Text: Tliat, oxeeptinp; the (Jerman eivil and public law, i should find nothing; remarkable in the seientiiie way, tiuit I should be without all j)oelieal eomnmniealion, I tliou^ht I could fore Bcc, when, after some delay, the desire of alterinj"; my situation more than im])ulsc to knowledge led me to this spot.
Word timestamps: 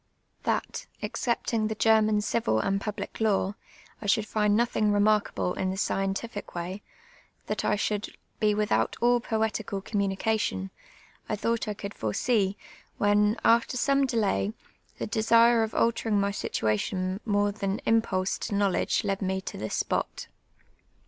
Tliat, 0.45 0.87
oxeeptinp; 1.03 1.69
the 1.69 1.75
(Jerman 1.75 2.17
eivil 2.21 2.59
and 2.65 2.81
public 2.81 3.19
law, 3.21 3.53
i 4.01 4.07
should 4.07 4.25
find 4.25 4.57
nothing; 4.57 4.91
remarkable 4.91 5.53
in 5.53 5.69
the 5.69 5.75
seientiiie 5.75 6.55
way, 6.55 6.81
tiuit 7.47 7.63
I 7.63 7.75
should 7.75 8.17
be 8.39 8.55
without 8.55 8.95
all 8.99 9.21
j)oelieal 9.21 9.63
eomnmniealion, 9.83 10.71
I 11.29 11.35
tliou^ht 11.35 11.67
I 11.67 11.75
could 11.75 11.93
fore 11.93 12.13
Bcc, 12.13 12.55
when, 12.97 13.37
after 13.45 13.77
some 13.77 14.07
delay, 14.07 14.53
the 14.97 15.05
desire 15.05 15.61
of 15.61 15.73
alterinj"; 15.73 16.13
my 16.19 16.31
situation 16.31 17.19
more 17.23 17.51
than 17.51 17.77
im])ulsc 17.85 18.39
to 18.47 18.55
knowledge 18.55 19.03
led 19.03 19.21
me 19.21 19.39
to 19.41 19.55
this 19.55 19.75
spot. 19.75 20.25